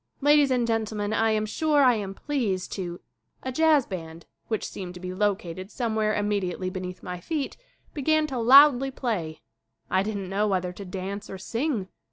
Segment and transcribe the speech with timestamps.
[0.19, 3.01] "Ladies and gentlemen I am sure I am pleased to"
[3.43, 7.55] A jazz band, which seemed to be located somewhere immediately beneath my feet,
[7.93, 9.41] began to loudly play.
[9.91, 11.87] I didn't know whether to dance or sing.